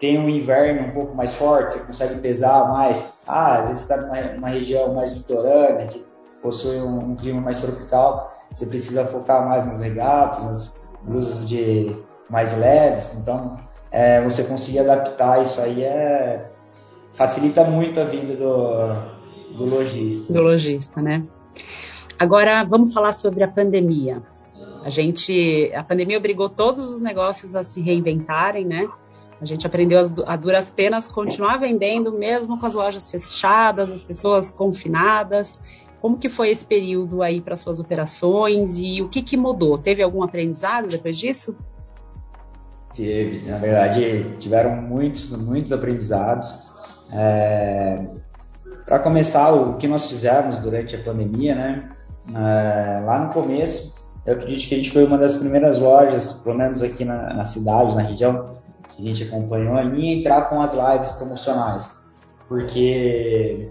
tem 0.00 0.18
um 0.18 0.28
inverno 0.28 0.88
um 0.88 0.90
pouco 0.92 1.14
mais 1.14 1.34
forte, 1.34 1.74
você 1.74 1.80
consegue 1.80 2.20
pesar 2.20 2.68
mais. 2.68 3.18
Ah, 3.26 3.58
às 3.58 3.68
vezes 3.68 3.82
está 3.82 3.96
numa, 3.96 4.48
região 4.48 4.94
mais 4.94 5.12
litorânea, 5.12 5.86
que 5.86 6.04
possui 6.42 6.80
um, 6.80 7.10
um, 7.10 7.16
clima 7.16 7.40
mais 7.40 7.60
tropical, 7.60 8.32
você 8.52 8.66
precisa 8.66 9.04
focar 9.04 9.46
mais 9.46 9.66
nas 9.66 9.80
regatas, 9.80 10.44
nas 10.44 10.90
blusas 11.02 11.48
de 11.48 11.96
mais 12.30 12.56
leves. 12.56 13.18
Então, 13.18 13.56
é, 13.90 14.20
você 14.20 14.44
conseguir 14.44 14.80
adaptar 14.80 15.42
isso 15.42 15.60
aí 15.60 15.82
é, 15.82 16.50
facilita 17.14 17.64
muito 17.64 17.98
a 18.00 18.04
vinda 18.04 18.36
do, 18.36 19.56
do 19.56 19.64
lojista. 19.64 20.32
Do 20.32 20.42
lojista, 20.42 21.02
né? 21.02 21.24
Agora, 22.18 22.64
vamos 22.64 22.92
falar 22.92 23.12
sobre 23.12 23.42
a 23.42 23.48
pandemia. 23.48 24.22
A 24.84 24.90
gente, 24.90 25.72
a 25.74 25.82
pandemia 25.82 26.18
obrigou 26.18 26.48
todos 26.48 26.90
os 26.90 27.02
negócios 27.02 27.56
a 27.56 27.62
se 27.62 27.80
reinventarem, 27.80 28.64
né? 28.64 28.88
A 29.40 29.44
gente 29.44 29.66
aprendeu 29.66 30.00
a 30.26 30.36
duras 30.36 30.68
penas 30.68 31.06
continuar 31.06 31.58
vendendo, 31.58 32.12
mesmo 32.12 32.58
com 32.58 32.66
as 32.66 32.74
lojas 32.74 33.08
fechadas, 33.08 33.92
as 33.92 34.02
pessoas 34.02 34.50
confinadas. 34.50 35.60
Como 36.00 36.18
que 36.18 36.28
foi 36.28 36.50
esse 36.50 36.64
período 36.64 37.22
aí 37.22 37.40
para 37.40 37.56
suas 37.56 37.78
operações 37.78 38.78
e 38.78 39.00
o 39.00 39.08
que, 39.08 39.22
que 39.22 39.36
mudou? 39.36 39.78
Teve 39.78 40.02
algum 40.02 40.22
aprendizado 40.22 40.88
depois 40.88 41.16
disso? 41.16 41.56
Teve, 42.94 43.48
na 43.48 43.58
verdade, 43.58 44.36
tiveram 44.38 44.76
muitos, 44.82 45.30
muitos 45.30 45.72
aprendizados. 45.72 46.68
É... 47.12 48.06
Para 48.86 48.98
começar, 48.98 49.52
o 49.52 49.76
que 49.76 49.86
nós 49.86 50.06
fizemos 50.06 50.58
durante 50.58 50.96
a 50.96 50.98
pandemia, 50.98 51.54
né? 51.54 51.90
É... 52.28 53.04
Lá 53.04 53.20
no 53.20 53.32
começo, 53.32 53.94
eu 54.26 54.34
acredito 54.34 54.68
que 54.68 54.74
a 54.74 54.78
gente 54.78 54.90
foi 54.90 55.04
uma 55.04 55.18
das 55.18 55.36
primeiras 55.36 55.78
lojas, 55.78 56.42
pelo 56.44 56.58
menos 56.58 56.82
aqui 56.82 57.04
na, 57.04 57.34
na 57.34 57.44
cidade, 57.44 57.94
na 57.94 58.02
região, 58.02 58.57
que 58.88 59.02
a 59.02 59.04
gente 59.04 59.24
acompanhou 59.24 59.76
ali, 59.76 60.18
entrar 60.18 60.48
com 60.48 60.60
as 60.60 60.72
lives 60.72 61.10
promocionais. 61.12 62.02
Porque 62.46 63.68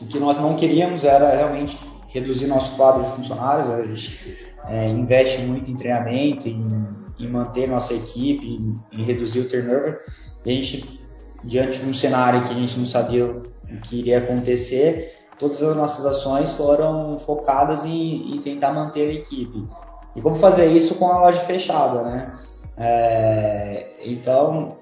o 0.00 0.06
que 0.06 0.18
nós 0.18 0.38
não 0.38 0.56
queríamos 0.56 1.04
era 1.04 1.34
realmente 1.34 1.78
reduzir 2.08 2.46
nosso 2.46 2.76
quadro 2.76 3.02
de 3.02 3.10
funcionários, 3.10 3.68
a 3.68 3.84
gente 3.84 4.38
é, 4.68 4.88
investe 4.88 5.40
muito 5.42 5.70
em 5.70 5.76
treinamento, 5.76 6.48
em, 6.48 6.86
em 7.18 7.28
manter 7.28 7.68
nossa 7.68 7.94
equipe, 7.94 8.46
em, 8.46 8.80
em, 8.92 9.04
reduzir 9.04 9.40
o 9.40 9.48
turnover, 9.48 10.00
e 10.44 10.50
a 10.50 10.54
gente, 10.54 11.00
diante 11.44 11.78
de 11.78 11.86
um 11.88 11.94
cenário 11.94 12.42
que 12.42 12.50
a 12.50 12.54
gente 12.54 12.78
não 12.78 12.86
sabia 12.86 13.26
o 13.26 13.80
que 13.82 13.98
iria 13.98 14.18
acontecer, 14.18 15.14
todas 15.38 15.62
as 15.62 15.76
nossas 15.76 16.06
ações 16.06 16.52
foram 16.52 17.18
focadas 17.18 17.84
em, 17.84 18.34
em 18.34 18.40
tentar 18.40 18.72
manter 18.72 19.08
a 19.08 19.12
equipe. 19.12 19.66
E 20.14 20.20
como 20.20 20.36
fazer 20.36 20.66
isso 20.66 20.94
com 20.94 21.10
a 21.10 21.18
loja 21.18 21.40
fechada, 21.40 22.02
né? 22.02 22.32
É, 22.76 23.86
então, 24.04 24.76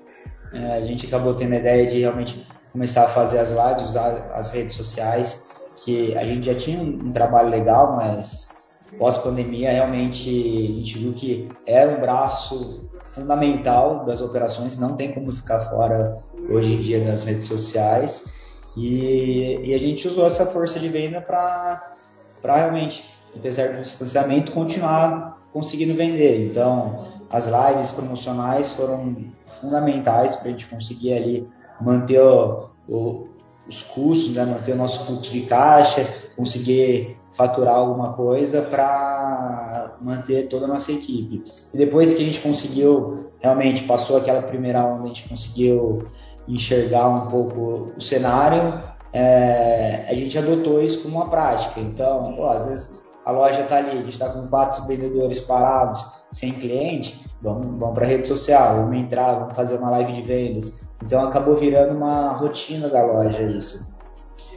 é, 0.52 0.74
a 0.74 0.80
gente 0.80 1.06
acabou 1.06 1.34
tendo 1.34 1.54
a 1.54 1.58
ideia 1.58 1.86
de 1.86 2.00
realmente 2.00 2.46
começar 2.72 3.04
a 3.04 3.08
fazer 3.08 3.38
as 3.38 3.50
lives, 3.50 3.90
usar 3.90 4.30
as 4.34 4.50
redes 4.50 4.74
sociais, 4.74 5.50
que 5.76 6.16
a 6.16 6.24
gente 6.24 6.46
já 6.46 6.54
tinha 6.54 6.80
um, 6.80 7.12
trabalho 7.12 7.48
legal, 7.48 7.96
mas 7.96 8.68
pós-pandemia 8.98 9.72
realmente 9.72 10.28
a 10.28 10.78
gente 10.78 10.98
viu 10.98 11.12
que 11.12 11.48
era 11.66 11.90
um 11.90 12.00
braço 12.00 12.88
fundamental 13.02 14.04
das 14.04 14.20
operações, 14.20 14.78
não 14.78 14.96
tem 14.96 15.12
como 15.12 15.30
ficar 15.32 15.60
fora 15.60 16.18
hoje 16.48 16.74
em 16.74 16.80
dia 16.80 17.04
das 17.04 17.24
redes 17.24 17.46
sociais. 17.46 18.32
E, 18.76 19.60
e 19.62 19.74
a 19.74 19.78
gente 19.78 20.06
usou 20.08 20.26
essa 20.26 20.46
força 20.46 20.80
de 20.80 20.88
venda 20.88 21.20
para 21.20 21.94
realmente, 22.42 23.04
apesar 23.36 23.74
do 23.74 23.82
distanciamento, 23.82 24.52
continuar 24.52 25.34
conseguindo 25.52 25.94
vender. 25.94 26.50
Então, 26.50 27.13
as 27.34 27.46
lives 27.46 27.90
promocionais 27.90 28.72
foram 28.74 29.16
fundamentais 29.60 30.36
para 30.36 30.48
a 30.48 30.50
gente 30.52 30.66
conseguir 30.66 31.14
ali 31.14 31.48
manter 31.80 32.20
o, 32.20 32.68
o, 32.88 33.26
os 33.68 33.82
custos, 33.82 34.32
né, 34.32 34.44
manter 34.44 34.72
o 34.72 34.76
nosso 34.76 35.04
fluxo 35.04 35.32
de 35.32 35.40
caixa, 35.40 36.06
conseguir 36.36 37.16
faturar 37.32 37.74
alguma 37.74 38.12
coisa 38.12 38.62
para 38.62 39.96
manter 40.00 40.46
toda 40.46 40.66
a 40.66 40.68
nossa 40.68 40.92
equipe. 40.92 41.42
E 41.72 41.76
depois 41.76 42.14
que 42.14 42.22
a 42.22 42.24
gente 42.24 42.40
conseguiu, 42.40 43.30
realmente 43.40 43.82
passou 43.82 44.16
aquela 44.16 44.42
primeira 44.42 44.86
onda, 44.86 45.02
a 45.02 45.06
gente 45.08 45.28
conseguiu 45.28 46.06
enxergar 46.46 47.08
um 47.08 47.26
pouco 47.26 47.90
o 47.96 48.00
cenário, 48.00 48.80
é, 49.12 50.06
a 50.08 50.14
gente 50.14 50.38
adotou 50.38 50.80
isso 50.80 51.02
como 51.02 51.16
uma 51.16 51.28
prática. 51.28 51.80
Então, 51.80 52.22
pô, 52.36 52.46
às 52.46 52.66
vezes 52.66 53.03
a 53.24 53.30
loja 53.30 53.62
está 53.62 53.76
ali, 53.78 53.90
a 53.90 53.94
gente 53.94 54.10
está 54.10 54.28
com 54.28 54.46
quatro 54.48 54.84
vendedores 54.86 55.40
parados, 55.40 56.04
sem 56.30 56.52
cliente, 56.52 57.24
vamos, 57.40 57.78
vamos 57.78 57.94
para 57.94 58.04
a 58.04 58.08
rede 58.08 58.28
social, 58.28 58.76
vamos 58.76 58.96
entrar, 58.96 59.34
vamos 59.34 59.56
fazer 59.56 59.76
uma 59.76 59.90
live 59.90 60.12
de 60.12 60.22
vendas. 60.22 60.80
Então 61.02 61.24
acabou 61.24 61.56
virando 61.56 61.96
uma 61.96 62.32
rotina 62.32 62.88
da 62.88 63.02
loja 63.02 63.42
isso, 63.42 63.94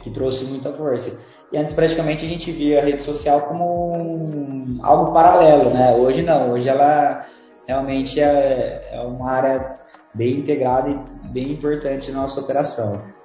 que 0.02 0.10
trouxe 0.10 0.44
muita 0.44 0.72
força. 0.72 1.24
E 1.50 1.56
antes 1.56 1.72
praticamente 1.72 2.26
a 2.26 2.28
gente 2.28 2.52
via 2.52 2.80
a 2.80 2.84
rede 2.84 3.02
social 3.02 3.42
como 3.42 3.94
um, 3.94 4.80
algo 4.82 5.12
paralelo, 5.12 5.70
né? 5.70 5.94
Hoje 5.94 6.22
não, 6.22 6.50
hoje 6.50 6.68
ela 6.68 7.24
realmente 7.66 8.20
é, 8.20 8.90
é 8.92 9.00
uma 9.00 9.30
área 9.30 9.78
bem 10.14 10.40
integrada 10.40 10.90
e 10.90 11.28
bem 11.28 11.52
importante 11.52 12.10
na 12.10 12.22
nossa 12.22 12.40
operação 12.40 13.17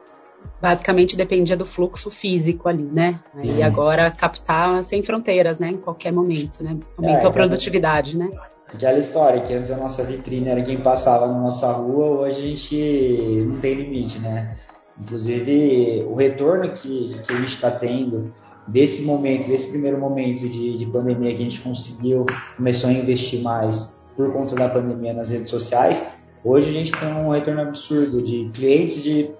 basicamente 0.61 1.15
dependia 1.15 1.57
do 1.57 1.65
fluxo 1.65 2.09
físico 2.09 2.69
ali, 2.69 2.83
né? 2.83 3.19
E 3.43 3.49
uhum. 3.49 3.63
agora 3.63 4.11
captar 4.11 4.83
sem 4.83 5.03
fronteiras, 5.03 5.59
né? 5.59 5.69
Em 5.69 5.77
qualquer 5.77 6.11
momento, 6.11 6.63
né? 6.63 6.77
Aumentou 6.97 7.27
é, 7.27 7.29
a 7.29 7.31
produtividade, 7.31 8.17
né? 8.17 8.29
Aquela 8.67 8.97
história 8.97 9.41
que 9.41 9.53
antes 9.53 9.69
a 9.71 9.77
nossa 9.77 10.03
vitrine 10.03 10.49
era 10.49 10.61
quem 10.63 10.77
passava 10.77 11.27
na 11.27 11.39
nossa 11.39 11.71
rua, 11.71 12.21
hoje 12.21 12.37
a 12.37 12.47
gente 12.47 13.45
não 13.45 13.59
tem 13.59 13.73
limite, 13.75 14.19
né? 14.19 14.57
Inclusive, 14.99 16.05
o 16.07 16.15
retorno 16.15 16.69
que, 16.71 17.19
que 17.25 17.33
a 17.33 17.35
gente 17.37 17.53
está 17.53 17.69
tendo 17.71 18.33
desse 18.67 19.03
momento, 19.03 19.47
desse 19.47 19.69
primeiro 19.69 19.99
momento 19.99 20.47
de, 20.47 20.77
de 20.77 20.85
pandemia 20.85 21.35
que 21.35 21.41
a 21.41 21.45
gente 21.45 21.61
conseguiu, 21.61 22.25
começou 22.55 22.89
a 22.89 22.93
investir 22.93 23.41
mais 23.41 24.07
por 24.15 24.31
conta 24.31 24.55
da 24.55 24.69
pandemia 24.69 25.13
nas 25.13 25.29
redes 25.29 25.49
sociais, 25.49 26.19
hoje 26.43 26.69
a 26.69 26.71
gente 26.71 26.91
tem 26.91 27.09
um 27.13 27.29
retorno 27.29 27.61
absurdo 27.61 28.21
de 28.21 28.49
clientes 28.53 29.03
de 29.03 29.31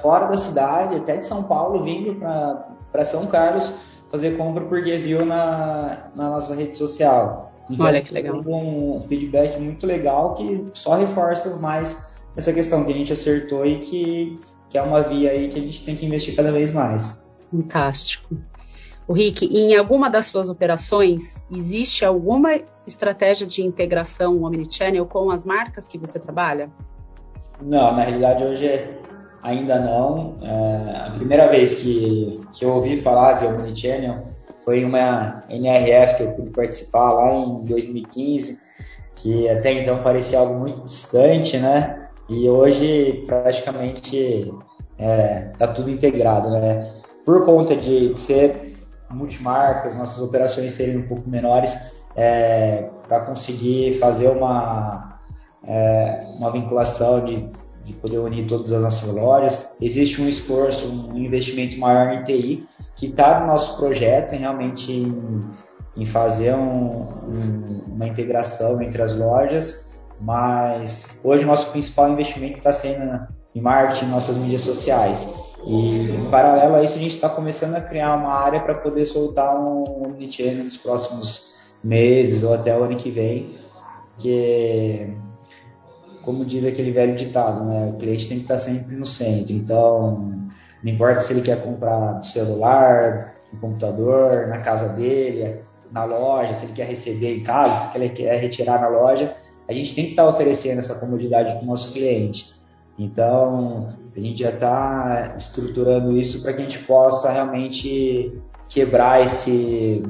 fora 0.00 0.26
da 0.26 0.36
cidade, 0.36 0.96
até 0.96 1.16
de 1.16 1.26
São 1.26 1.42
Paulo, 1.44 1.84
vindo 1.84 2.20
para 2.90 3.04
São 3.04 3.26
Carlos 3.26 3.72
fazer 4.10 4.36
compra 4.36 4.64
porque 4.66 4.98
viu 4.98 5.24
na, 5.24 6.10
na 6.14 6.30
nossa 6.30 6.54
rede 6.54 6.76
social. 6.76 7.50
Então, 7.70 7.86
Olha 7.86 8.02
que 8.02 8.12
legal. 8.12 8.42
Um 8.46 9.02
feedback 9.08 9.58
muito 9.58 9.86
legal 9.86 10.34
que 10.34 10.66
só 10.74 10.94
reforça 10.94 11.56
mais 11.56 12.14
essa 12.36 12.52
questão 12.52 12.84
que 12.84 12.92
a 12.92 12.94
gente 12.94 13.12
acertou 13.12 13.64
e 13.64 13.80
que, 13.80 14.38
que 14.68 14.76
é 14.76 14.82
uma 14.82 15.02
via 15.02 15.30
aí 15.30 15.48
que 15.48 15.58
a 15.58 15.62
gente 15.62 15.82
tem 15.84 15.96
que 15.96 16.04
investir 16.04 16.36
cada 16.36 16.52
vez 16.52 16.72
mais. 16.72 17.42
Fantástico. 17.50 18.36
O 19.08 19.14
Rick, 19.14 19.46
em 19.46 19.74
alguma 19.74 20.08
das 20.08 20.26
suas 20.26 20.48
operações, 20.48 21.46
existe 21.50 22.04
alguma 22.04 22.60
estratégia 22.86 23.46
de 23.46 23.62
integração 23.62 24.42
omnichannel 24.42 25.06
com 25.06 25.30
as 25.30 25.44
marcas 25.44 25.86
que 25.86 25.98
você 25.98 26.18
trabalha? 26.18 26.70
Não, 27.60 27.96
na 27.96 28.02
realidade 28.02 28.44
hoje 28.44 28.66
é 28.66 29.00
ainda 29.42 29.78
não. 29.80 30.38
É, 30.42 31.06
a 31.06 31.10
primeira 31.10 31.48
vez 31.48 31.74
que, 31.74 32.40
que 32.52 32.64
eu 32.64 32.70
ouvi 32.70 32.96
falar 32.96 33.34
de 33.34 33.46
Omnichannel 33.46 34.28
foi 34.64 34.84
uma 34.84 35.42
NRF 35.48 36.16
que 36.16 36.22
eu 36.22 36.30
pude 36.32 36.50
participar 36.50 37.12
lá 37.12 37.34
em 37.34 37.62
2015, 37.62 38.62
que 39.16 39.48
até 39.48 39.72
então 39.72 40.02
parecia 40.02 40.38
algo 40.38 40.60
muito 40.60 40.84
distante, 40.84 41.58
né? 41.58 42.08
E 42.28 42.48
hoje 42.48 43.24
praticamente 43.26 44.16
está 44.16 44.54
é, 44.98 45.52
tá 45.58 45.66
tudo 45.66 45.90
integrado, 45.90 46.50
né? 46.50 46.92
Por 47.24 47.44
conta 47.44 47.74
de, 47.74 48.18
ser 48.18 48.72
multimarcas, 49.10 49.96
nossas 49.96 50.22
operações 50.22 50.72
serem 50.72 50.98
um 50.98 51.08
pouco 51.08 51.28
menores, 51.28 51.92
é, 52.16 52.88
para 53.06 53.20
conseguir 53.20 53.94
fazer 53.94 54.28
uma, 54.28 55.18
é, 55.64 56.26
uma 56.36 56.50
vinculação 56.50 57.24
de, 57.24 57.48
de 57.84 57.92
poder 57.94 58.18
unir 58.18 58.46
todas 58.46 58.72
as 58.72 58.82
nossas 58.82 59.14
lojas. 59.14 59.76
Existe 59.80 60.20
um 60.22 60.28
esforço, 60.28 60.86
um 60.86 61.18
investimento 61.18 61.78
maior 61.78 62.14
em 62.14 62.24
TI, 62.24 62.66
que 62.96 63.06
está 63.06 63.40
no 63.40 63.46
nosso 63.46 63.76
projeto, 63.76 64.34
em 64.34 64.38
realmente 64.38 64.92
em, 64.92 65.44
em 65.96 66.06
fazer 66.06 66.54
um, 66.54 67.02
um, 67.02 67.84
uma 67.88 68.06
integração 68.06 68.80
entre 68.80 69.02
as 69.02 69.16
lojas, 69.16 70.00
mas 70.20 71.20
hoje 71.24 71.44
o 71.44 71.46
nosso 71.46 71.70
principal 71.70 72.10
investimento 72.10 72.58
está 72.58 72.72
sendo 72.72 73.26
em 73.54 73.60
marketing, 73.60 74.06
nossas 74.06 74.36
mídias 74.36 74.62
sociais. 74.62 75.34
E 75.64 76.10
em 76.10 76.30
paralelo 76.30 76.76
a 76.76 76.82
isso, 76.82 76.96
a 76.96 77.00
gente 77.00 77.14
está 77.14 77.28
começando 77.28 77.76
a 77.76 77.80
criar 77.80 78.14
uma 78.14 78.32
área 78.32 78.60
para 78.60 78.74
poder 78.74 79.06
soltar 79.06 79.56
um 79.56 79.84
omnichannel 80.04 80.64
nos 80.64 80.76
próximos 80.76 81.52
meses 81.82 82.42
ou 82.42 82.54
até 82.54 82.76
o 82.76 82.84
ano 82.84 82.96
que 82.96 83.10
vem, 83.10 83.56
que 84.18 85.14
como 86.22 86.44
diz 86.44 86.64
aquele 86.64 86.92
velho 86.92 87.16
ditado, 87.16 87.64
né? 87.64 87.86
O 87.90 87.94
cliente 87.94 88.28
tem 88.28 88.38
que 88.38 88.44
estar 88.44 88.58
sempre 88.58 88.96
no 88.96 89.06
centro. 89.06 89.52
Então, 89.52 90.32
não 90.82 90.92
importa 90.92 91.20
se 91.20 91.32
ele 91.32 91.42
quer 91.42 91.62
comprar 91.62 92.14
no 92.14 92.22
celular, 92.22 93.34
no 93.52 93.60
computador, 93.60 94.48
na 94.48 94.58
casa 94.58 94.88
dele, 94.88 95.60
na 95.90 96.04
loja, 96.04 96.54
se 96.54 96.64
ele 96.64 96.72
quer 96.72 96.86
receber 96.86 97.36
em 97.36 97.42
casa, 97.42 97.88
se 97.88 97.98
ele 97.98 98.08
quer 98.08 98.40
retirar 98.40 98.80
na 98.80 98.88
loja, 98.88 99.34
a 99.68 99.72
gente 99.72 99.94
tem 99.94 100.04
que 100.04 100.10
estar 100.10 100.26
oferecendo 100.26 100.78
essa 100.78 100.94
comodidade 100.94 101.54
para 101.54 101.62
o 101.62 101.66
nosso 101.66 101.92
cliente. 101.92 102.52
Então, 102.98 103.94
a 104.14 104.20
gente 104.20 104.40
já 104.40 104.52
está 104.52 105.34
estruturando 105.38 106.16
isso 106.16 106.42
para 106.42 106.52
que 106.52 106.58
a 106.60 106.62
gente 106.62 106.78
possa 106.80 107.30
realmente 107.30 108.32
quebrar 108.68 109.24
esse, 109.24 110.02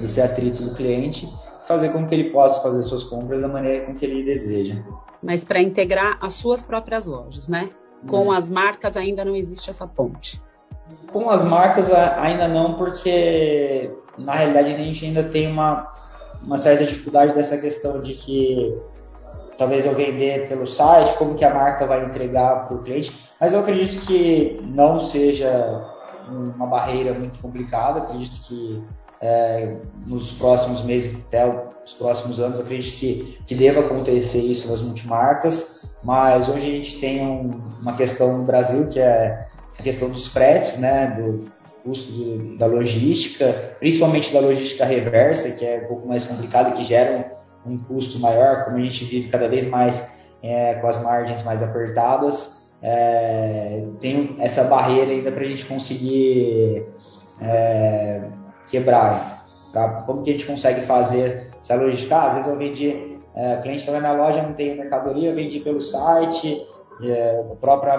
esse 0.00 0.20
atrito 0.20 0.62
do 0.62 0.74
cliente, 0.74 1.28
fazer 1.66 1.90
com 1.90 2.06
que 2.06 2.14
ele 2.14 2.30
possa 2.30 2.62
fazer 2.62 2.82
suas 2.84 3.04
compras 3.04 3.40
da 3.40 3.48
maneira 3.48 3.84
com 3.86 3.94
que 3.94 4.04
ele 4.04 4.24
deseja. 4.24 4.76
Mas 5.22 5.44
para 5.44 5.60
integrar 5.60 6.18
as 6.20 6.34
suas 6.34 6.62
próprias 6.62 7.06
lojas, 7.06 7.48
né? 7.48 7.70
Com 8.06 8.26
hum. 8.26 8.32
as 8.32 8.50
marcas 8.50 8.96
ainda 8.96 9.24
não 9.24 9.34
existe 9.34 9.70
essa 9.70 9.86
ponte. 9.86 10.40
Com 11.12 11.28
as 11.30 11.42
marcas 11.42 11.90
ainda 11.90 12.46
não, 12.46 12.74
porque 12.74 13.90
na 14.18 14.34
realidade 14.34 14.74
a 14.74 14.76
gente 14.76 15.04
ainda 15.04 15.24
tem 15.24 15.50
uma, 15.50 15.92
uma 16.42 16.56
certa 16.56 16.84
dificuldade 16.84 17.34
dessa 17.34 17.58
questão 17.58 18.02
de 18.02 18.14
que 18.14 18.76
talvez 19.56 19.86
eu 19.86 19.94
vender 19.94 20.48
pelo 20.48 20.66
site, 20.66 21.16
como 21.16 21.34
que 21.34 21.44
a 21.44 21.52
marca 21.52 21.86
vai 21.86 22.04
entregar 22.04 22.66
para 22.66 22.76
o 22.76 22.82
cliente, 22.82 23.12
mas 23.40 23.52
eu 23.52 23.60
acredito 23.60 24.04
que 24.06 24.60
não 24.62 25.00
seja 25.00 25.82
uma 26.28 26.66
barreira 26.66 27.14
muito 27.14 27.38
complicada, 27.38 28.00
acredito 28.00 28.38
que 28.46 28.82
é, 29.20 29.76
nos 30.06 30.32
próximos 30.32 30.82
meses, 30.82 31.16
até 31.26 31.46
os 31.84 31.92
próximos 31.92 32.40
anos, 32.40 32.58
acredito 32.58 32.98
que, 32.98 33.38
que 33.46 33.54
deva 33.54 33.80
acontecer 33.80 34.40
isso 34.40 34.68
nas 34.68 34.82
multimarcas, 34.82 35.92
mas 36.02 36.48
hoje 36.48 36.66
a 36.66 36.72
gente 36.72 37.00
tem 37.00 37.24
um, 37.24 37.60
uma 37.80 37.94
questão 37.96 38.38
no 38.38 38.44
Brasil 38.44 38.88
que 38.88 38.98
é 38.98 39.46
a 39.78 39.82
questão 39.82 40.08
dos 40.08 40.26
fretes, 40.26 40.78
né, 40.78 41.08
do 41.08 41.50
custo 41.84 42.10
do, 42.10 42.56
da 42.56 42.66
logística, 42.66 43.76
principalmente 43.78 44.32
da 44.32 44.40
logística 44.40 44.84
reversa, 44.84 45.52
que 45.52 45.64
é 45.64 45.82
um 45.84 45.88
pouco 45.88 46.08
mais 46.08 46.24
complicada, 46.24 46.72
que 46.72 46.84
gera 46.84 47.36
um 47.64 47.78
custo 47.78 48.18
maior, 48.18 48.64
como 48.64 48.76
a 48.76 48.80
gente 48.80 49.04
vive 49.04 49.28
cada 49.28 49.48
vez 49.48 49.64
mais 49.68 50.16
é, 50.42 50.74
com 50.74 50.86
as 50.86 51.00
margens 51.02 51.42
mais 51.42 51.62
apertadas, 51.62 52.70
é, 52.82 53.84
tem 54.00 54.36
essa 54.40 54.64
barreira 54.64 55.10
ainda 55.10 55.32
para 55.32 55.44
a 55.44 55.48
gente 55.48 55.64
conseguir 55.64 56.86
é, 57.40 58.22
quebrar. 58.66 59.46
Pra, 59.72 59.88
como 60.02 60.22
que 60.22 60.30
a 60.30 60.32
gente 60.32 60.46
consegue 60.46 60.80
fazer 60.82 61.50
essa 61.60 61.74
logística? 61.74 62.18
Às 62.18 62.34
vezes 62.34 62.48
eu 62.48 62.56
vendi, 62.56 63.18
é, 63.34 63.56
cliente 63.56 63.84
está 63.84 64.00
na 64.00 64.12
loja, 64.12 64.42
não 64.42 64.52
tem 64.52 64.76
mercadoria, 64.76 65.30
eu 65.30 65.34
vendi 65.34 65.60
pelo 65.60 65.80
site, 65.80 66.66
é, 67.02 67.44
a, 67.52 67.56
própria, 67.56 67.94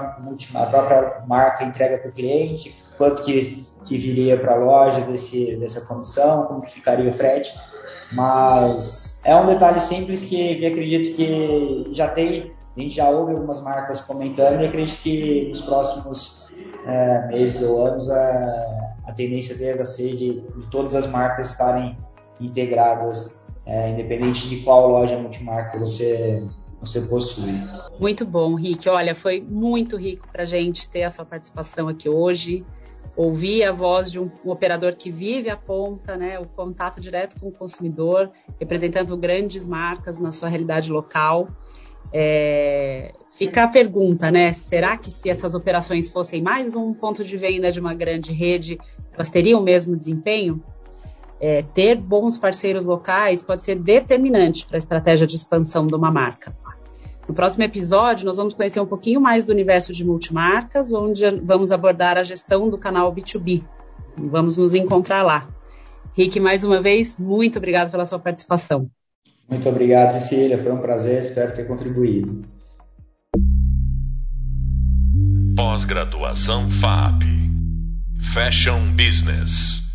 a 0.56 0.66
própria 0.66 1.24
marca 1.28 1.64
entrega 1.64 1.98
para 1.98 2.10
o 2.10 2.14
cliente, 2.14 2.76
quanto 2.98 3.24
que, 3.24 3.66
que 3.84 3.98
viria 3.98 4.38
para 4.38 4.54
a 4.54 4.58
loja 4.58 5.02
desse, 5.02 5.56
dessa 5.58 5.82
comissão, 5.82 6.46
como 6.46 6.62
que 6.62 6.72
ficaria 6.72 7.10
o 7.10 7.14
frete. 7.14 7.54
Mas 8.12 9.22
é 9.26 9.36
um 9.36 9.46
detalhe 9.46 9.80
simples 9.80 10.26
que, 10.26 10.56
que 10.56 10.66
acredito 10.66 11.16
que 11.16 11.90
já 11.92 12.08
tem, 12.08 12.54
a 12.76 12.80
gente 12.80 12.96
já 12.96 13.10
ouve 13.10 13.34
algumas 13.34 13.62
marcas 13.62 14.02
comentando 14.02 14.62
e 14.62 14.68
acredito 14.68 15.02
que 15.02 15.48
nos 15.50 15.62
próximos 15.62 16.50
é, 16.86 17.28
meses 17.28 17.62
ou 17.62 17.86
anos 17.86 18.10
a 18.10 18.87
tendência 19.18 19.56
deve 19.58 19.84
ser 19.84 20.16
de, 20.16 20.42
de, 20.42 20.70
todas 20.72 20.96
as 20.96 21.08
marcas 21.08 21.52
estarem 21.52 21.98
integradas, 22.40 23.44
é, 23.66 23.90
independente 23.90 24.48
de 24.48 24.62
qual 24.62 24.88
loja 24.90 25.18
multimarca 25.18 25.78
você 25.78 26.48
você 26.80 27.02
possui. 27.02 27.54
Muito 28.00 28.24
bom, 28.24 28.54
Rick. 28.54 28.88
Olha, 28.88 29.16
foi 29.16 29.42
muito 29.42 29.98
rico 29.98 30.28
para 30.32 30.44
a 30.44 30.46
gente 30.46 30.88
ter 30.88 31.02
a 31.02 31.10
sua 31.10 31.26
participação 31.26 31.88
aqui 31.88 32.08
hoje 32.08 32.64
ouvir 33.18 33.64
a 33.64 33.72
voz 33.72 34.12
de 34.12 34.20
um, 34.20 34.30
um, 34.46 34.52
operador 34.52 34.96
que 34.96 35.10
vive 35.10 35.50
a 35.50 35.58
ponta, 35.58 36.16
né, 36.16 36.40
o 36.40 36.46
contato 36.46 37.02
direto 37.02 37.40
com 37.40 37.48
o 37.48 37.52
consumidor, 37.52 38.32
representando 38.60 39.18
grandes 39.18 39.66
marcas 39.66 40.20
na 40.20 40.32
sua 40.32 40.48
realidade 40.48 40.92
local. 40.92 41.50
É, 42.14 43.14
fica 43.30 43.64
a 43.64 43.68
pergunta, 43.68 44.32
né? 44.32 44.54
Será 44.54 44.96
que 44.96 45.12
se 45.12 45.30
essas 45.30 45.56
operações 45.56 46.08
fossem 46.08 46.42
mais 46.42 46.76
um 46.76 46.94
ponto 46.94 47.24
de 47.24 47.36
venda 47.36 47.72
de 47.72 47.80
uma 47.80 47.94
grande 47.94 48.32
rede, 48.32 48.78
elas 49.18 49.30
teriam 49.30 49.60
o 49.60 49.64
mesmo 49.64 49.96
desempenho? 49.96 50.64
É, 51.40 51.64
ter 51.74 51.96
bons 51.96 52.38
parceiros 52.38 52.86
locais 52.86 53.44
pode 53.44 53.64
ser 53.64 53.76
determinante 53.76 54.66
para 54.66 54.78
a 54.78 54.80
estratégia 54.80 55.28
de 55.28 55.36
expansão 55.36 55.86
de 55.86 55.96
uma 55.96 56.12
marca. 56.12 56.56
No 57.28 57.34
próximo 57.34 57.64
episódio, 57.64 58.26
nós 58.26 58.38
vamos 58.38 58.54
conhecer 58.54 58.80
um 58.80 58.86
pouquinho 58.86 59.20
mais 59.20 59.44
do 59.44 59.52
universo 59.52 59.92
de 59.92 60.06
multimarcas, 60.06 60.94
onde 60.94 61.30
vamos 61.44 61.72
abordar 61.72 62.18
a 62.18 62.24
gestão 62.24 62.70
do 62.70 62.78
canal 62.78 63.14
B2B. 63.14 63.64
Vamos 64.16 64.58
nos 64.58 64.74
encontrar 64.74 65.24
lá. 65.24 65.48
Rick, 66.14 66.40
mais 66.40 66.64
uma 66.64 66.82
vez, 66.82 67.18
muito 67.18 67.58
obrigado 67.58 67.92
pela 67.92 68.06
sua 68.06 68.18
participação. 68.18 68.90
Muito 69.50 69.68
obrigado, 69.68 70.12
Cecília. 70.12 70.58
Foi 70.58 70.72
um 70.72 70.80
prazer, 70.80 71.20
espero 71.20 71.54
ter 71.54 71.68
contribuído. 71.68 72.44
Pós-graduação 75.56 76.70
FAP 76.70 77.37
Fashion 78.20 78.96
Business. 78.96 79.87